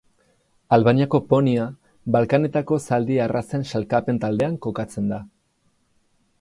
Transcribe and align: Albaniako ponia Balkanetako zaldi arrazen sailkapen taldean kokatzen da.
Albaniako 0.77 1.19
ponia 1.33 1.67
Balkanetako 2.15 2.79
zaldi 2.87 3.21
arrazen 3.29 3.69
sailkapen 3.75 4.21
taldean 4.27 4.59
kokatzen 4.67 5.15
da. 5.15 5.25